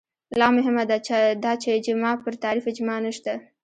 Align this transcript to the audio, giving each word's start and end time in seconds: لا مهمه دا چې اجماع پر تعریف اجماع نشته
لا 0.39 0.47
مهمه 0.57 0.83
دا 1.45 1.53
چې 1.61 1.67
اجماع 1.77 2.15
پر 2.23 2.33
تعریف 2.43 2.65
اجماع 2.71 2.97
نشته 3.07 3.33